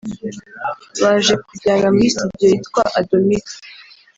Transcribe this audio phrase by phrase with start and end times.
[1.01, 3.45] Baje kujyana muri studio yitwa Adomix